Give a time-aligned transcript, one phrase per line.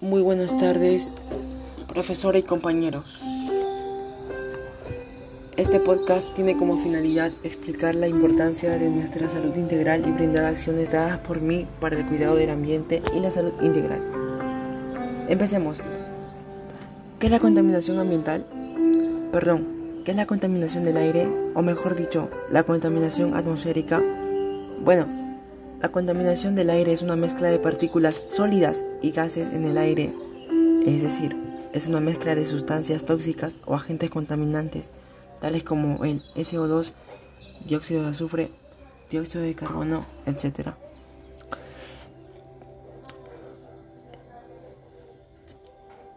[0.00, 1.12] Muy buenas tardes,
[1.88, 3.20] profesora y compañeros.
[5.56, 10.92] Este podcast tiene como finalidad explicar la importancia de nuestra salud integral y brindar acciones
[10.92, 14.00] dadas por mí para el cuidado del ambiente y la salud integral.
[15.28, 15.78] Empecemos.
[17.18, 18.46] ¿Qué es la contaminación ambiental?
[19.32, 19.66] Perdón,
[20.04, 21.28] ¿qué es la contaminación del aire?
[21.56, 24.00] O mejor dicho, la contaminación atmosférica.
[24.84, 25.27] Bueno,
[25.80, 30.12] la contaminación del aire es una mezcla de partículas sólidas y gases en el aire,
[30.84, 31.36] es decir,
[31.72, 34.90] es una mezcla de sustancias tóxicas o agentes contaminantes,
[35.40, 36.90] tales como el SO2,
[37.68, 38.50] dióxido de azufre,
[39.08, 40.70] dióxido de carbono, etc.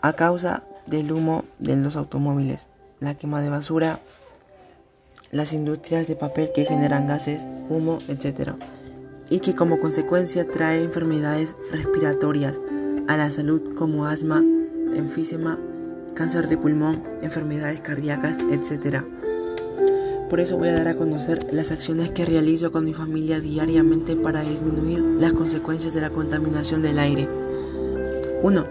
[0.00, 2.66] A causa del humo de los automóviles,
[3.00, 3.98] la quema de basura,
[5.32, 8.52] las industrias de papel que generan gases, humo, etc
[9.30, 12.60] y que como consecuencia trae enfermedades respiratorias
[13.06, 14.44] a la salud como asma,
[14.94, 15.58] enfisema,
[16.14, 19.04] cáncer de pulmón, enfermedades cardíacas, etc.
[20.28, 24.16] Por eso voy a dar a conocer las acciones que realizo con mi familia diariamente
[24.16, 27.28] para disminuir las consecuencias de la contaminación del aire.
[28.42, 28.64] 1.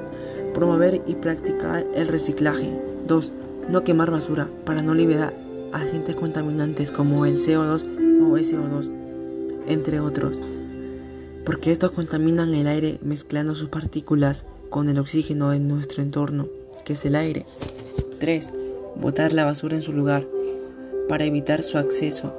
[0.53, 2.79] Promover y practicar el reciclaje.
[3.07, 3.33] 2.
[3.69, 5.33] No quemar basura para no liberar
[5.73, 7.83] agentes contaminantes como el CO2
[8.21, 8.96] o SO2
[9.67, 10.39] entre otros,
[11.45, 16.47] porque estos contaminan el aire mezclando sus partículas con el oxígeno en nuestro entorno,
[16.83, 17.45] que es el aire.
[18.19, 18.51] 3.
[18.95, 20.27] Botar la basura en su lugar
[21.07, 22.33] para evitar su acceso.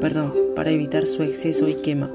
[0.00, 2.10] Perdón, para evitar su exceso y quema.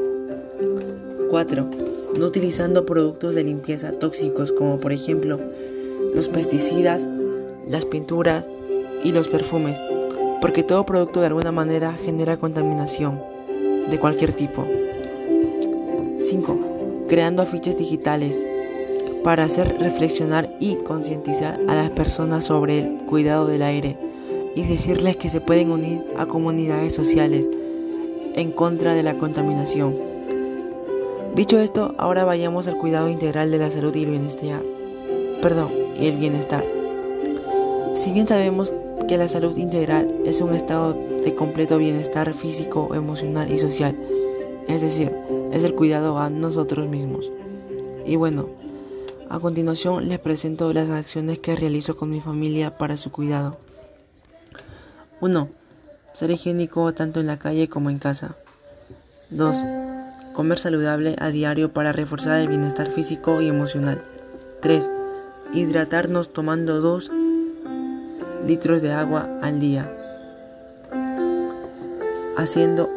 [1.30, 1.70] 4.
[2.18, 5.40] No utilizando productos de limpieza tóxicos como por ejemplo
[6.14, 7.08] los pesticidas,
[7.68, 8.46] las pinturas
[9.04, 9.80] y los perfumes,
[10.42, 13.33] porque todo producto de alguna manera genera contaminación
[13.89, 14.66] de cualquier tipo.
[16.20, 17.06] 5.
[17.09, 18.45] Creando afiches digitales
[19.23, 23.98] para hacer reflexionar y concientizar a las personas sobre el cuidado del aire
[24.56, 27.49] y decirles que se pueden unir a comunidades sociales
[28.36, 29.95] en contra de la contaminación.
[31.36, 34.61] Dicho esto, ahora vayamos al cuidado integral de la salud y el bienestar.
[35.42, 36.64] Perdón, y el bienestar.
[37.95, 38.73] Si bien sabemos
[39.08, 43.95] que la salud integral es un estado de completo bienestar físico, emocional y social.
[44.67, 45.11] Es decir,
[45.52, 47.32] es el cuidado a nosotros mismos.
[48.06, 48.50] Y bueno,
[49.30, 53.58] a continuación les presento las acciones que realizo con mi familia para su cuidado.
[55.22, 55.50] 1.
[56.14, 58.36] Ser higiénico tanto en la calle como en casa.
[59.30, 59.58] 2.
[60.33, 64.04] Comer saludable a diario para reforzar el bienestar físico y emocional.
[64.62, 64.92] 3.
[65.54, 67.12] Hidratarnos tomando 2
[68.45, 70.02] litros de agua al día.
[72.36, 72.89] Haciendo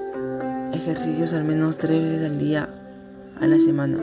[0.73, 2.71] ejercicios al menos tres veces al día
[3.39, 3.99] a la semana.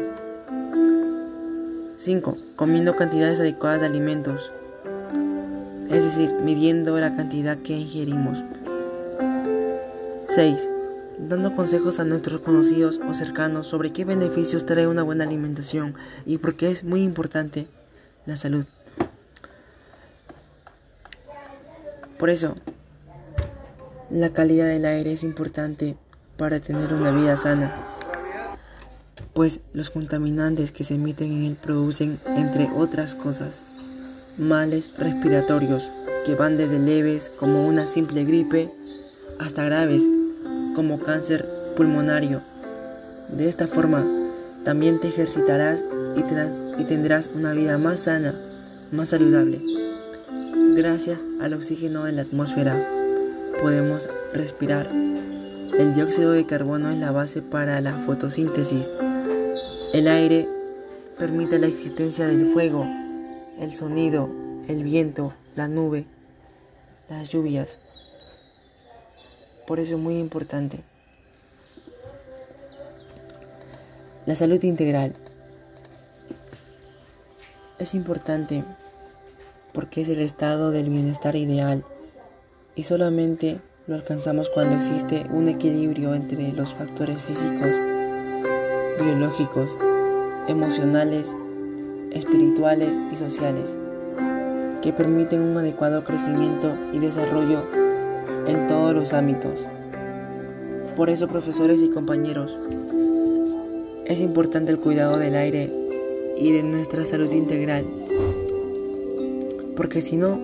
[1.96, 2.38] 5.
[2.56, 4.52] Comiendo cantidades adecuadas de alimentos.
[5.90, 8.44] Es decir, midiendo la cantidad que ingerimos.
[10.28, 10.70] 6.
[11.18, 15.96] Dando consejos a nuestros conocidos o cercanos sobre qué beneficios trae una buena alimentación
[16.28, 17.66] y por qué es muy importante
[18.28, 18.66] la salud.
[22.20, 22.56] Por eso,
[24.14, 25.98] la calidad del aire es importante
[26.38, 27.74] para tener una vida sana,
[29.34, 33.62] pues los contaminantes que se emiten en él producen, entre otras cosas,
[34.38, 35.90] males respiratorios
[36.28, 38.70] que van desde leves como una simple gripe
[39.40, 40.04] hasta graves
[40.76, 42.44] como cáncer pulmonario.
[43.30, 44.06] De esta forma,
[44.64, 45.84] también te ejercitarás
[46.16, 48.36] y, tendrás una vida más sana,
[48.92, 49.60] más saludable.
[50.76, 53.03] Gracias al oxígeno en la atmósfera
[53.62, 54.88] podemos respirar.
[54.88, 58.90] El dióxido de carbono es la base para la fotosíntesis.
[59.94, 60.48] El aire
[61.18, 62.86] permite la existencia del fuego,
[63.60, 64.30] el sonido,
[64.68, 66.06] el viento, la nube,
[67.10, 67.78] las lluvias.
[69.68, 70.82] Por eso es muy importante.
[74.26, 75.14] La salud integral.
[77.80, 78.64] Es importante
[79.74, 81.84] porque es el estado del bienestar ideal
[82.76, 87.70] y solamente lo alcanzamos cuando existe un equilibrio entre los factores físicos,
[89.00, 89.72] biológicos,
[90.48, 91.36] emocionales,
[92.12, 93.76] espirituales y sociales
[94.82, 97.64] que permiten un adecuado crecimiento y desarrollo
[98.48, 99.68] en todos los ámbitos.
[100.96, 102.58] Por eso, profesores y compañeros,
[104.06, 105.72] es importante el cuidado del aire
[106.38, 107.86] y de nuestra salud integral
[109.76, 110.40] porque si no,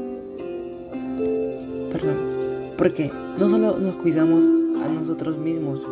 [2.79, 5.85] porque no solo nos cuidamos a nosotros mismos,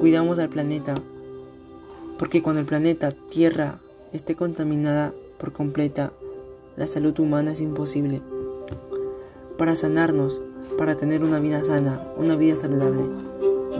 [0.00, 0.94] cuidamos al planeta.
[2.18, 3.78] Porque cuando el planeta Tierra
[4.12, 6.12] esté contaminada, por completa
[6.76, 8.20] la salud humana es imposible.
[9.56, 10.38] Para sanarnos,
[10.76, 13.04] para tener una vida sana, una vida saludable,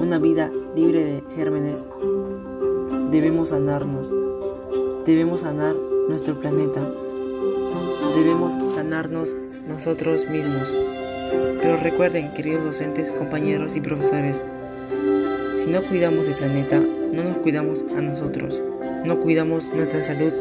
[0.01, 1.85] una vida libre de gérmenes,
[3.11, 4.11] debemos sanarnos.
[5.05, 5.77] Debemos sanar
[6.09, 6.81] nuestro planeta.
[8.15, 9.37] Debemos sanarnos
[9.69, 10.73] nosotros mismos.
[11.61, 14.41] Pero recuerden, queridos docentes, compañeros y profesores,
[15.57, 18.61] si no cuidamos el planeta, no nos cuidamos a nosotros,
[19.05, 20.33] no cuidamos nuestra salud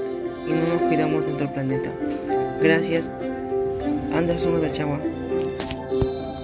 [0.48, 1.90] y no nos cuidamos nuestro planeta.
[2.62, 3.10] Gracias,
[4.14, 5.00] Anderson Chagua.